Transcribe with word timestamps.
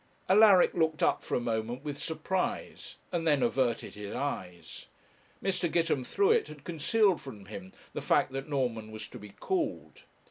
Alaric 0.27 0.73
looked 0.73 1.03
up 1.03 1.23
for 1.23 1.35
a 1.35 1.39
moment 1.39 1.83
with 1.83 2.01
surprise, 2.01 2.95
and 3.11 3.27
then 3.27 3.43
averted 3.43 3.93
his 3.93 4.15
eyes. 4.15 4.87
Mr. 5.43 5.71
Gitemthruet 5.71 6.47
had 6.47 6.63
concealed 6.63 7.21
from 7.21 7.45
him 7.45 7.71
the 7.93 8.01
fact 8.01 8.31
that 8.31 8.49
Norman 8.49 8.89
was 8.89 9.07
to 9.09 9.19
be 9.19 9.29
called. 9.29 10.01